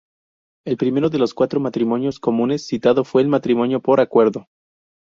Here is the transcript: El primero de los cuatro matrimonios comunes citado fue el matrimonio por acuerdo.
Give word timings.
El 0.65 0.77
primero 0.77 1.11
de 1.11 1.19
los 1.19 1.35
cuatro 1.35 1.59
matrimonios 1.59 2.17
comunes 2.19 2.65
citado 2.65 3.03
fue 3.03 3.21
el 3.21 3.27
matrimonio 3.27 3.81
por 3.83 3.99
acuerdo. 4.01 4.47